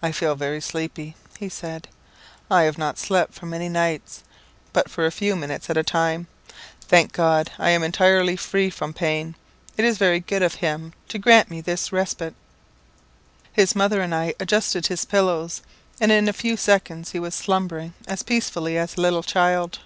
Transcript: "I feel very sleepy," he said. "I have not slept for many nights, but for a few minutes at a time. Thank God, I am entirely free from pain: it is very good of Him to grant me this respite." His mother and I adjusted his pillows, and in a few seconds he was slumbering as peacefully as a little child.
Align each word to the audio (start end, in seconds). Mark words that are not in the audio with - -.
"I 0.00 0.12
feel 0.12 0.34
very 0.34 0.62
sleepy," 0.62 1.14
he 1.38 1.50
said. 1.50 1.86
"I 2.50 2.62
have 2.62 2.78
not 2.78 2.96
slept 2.98 3.34
for 3.34 3.44
many 3.44 3.68
nights, 3.68 4.24
but 4.72 4.88
for 4.90 5.04
a 5.04 5.12
few 5.12 5.36
minutes 5.36 5.68
at 5.68 5.76
a 5.76 5.82
time. 5.82 6.26
Thank 6.80 7.12
God, 7.12 7.50
I 7.58 7.68
am 7.68 7.82
entirely 7.82 8.34
free 8.34 8.70
from 8.70 8.94
pain: 8.94 9.34
it 9.76 9.84
is 9.84 9.98
very 9.98 10.20
good 10.20 10.42
of 10.42 10.54
Him 10.54 10.94
to 11.08 11.18
grant 11.18 11.50
me 11.50 11.60
this 11.60 11.92
respite." 11.92 12.32
His 13.52 13.76
mother 13.76 14.00
and 14.00 14.14
I 14.14 14.34
adjusted 14.40 14.86
his 14.86 15.04
pillows, 15.04 15.60
and 16.00 16.10
in 16.10 16.30
a 16.30 16.32
few 16.32 16.56
seconds 16.56 17.10
he 17.10 17.20
was 17.20 17.34
slumbering 17.34 17.92
as 18.08 18.22
peacefully 18.22 18.78
as 18.78 18.96
a 18.96 19.02
little 19.02 19.22
child. 19.22 19.80